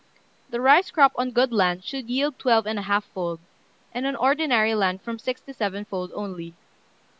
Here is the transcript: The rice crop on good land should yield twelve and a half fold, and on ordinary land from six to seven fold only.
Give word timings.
The 0.49 0.59
rice 0.59 0.89
crop 0.89 1.11
on 1.15 1.29
good 1.29 1.53
land 1.53 1.83
should 1.83 2.09
yield 2.09 2.39
twelve 2.39 2.65
and 2.65 2.79
a 2.79 2.81
half 2.81 3.05
fold, 3.05 3.39
and 3.93 4.07
on 4.07 4.15
ordinary 4.15 4.73
land 4.73 5.03
from 5.03 5.19
six 5.19 5.41
to 5.41 5.53
seven 5.53 5.85
fold 5.85 6.11
only. 6.15 6.55